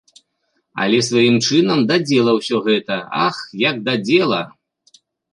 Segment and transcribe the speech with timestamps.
[0.83, 3.37] Але сваім чынам да дзела ўсё гэта, ах,
[3.69, 4.41] як да дзела!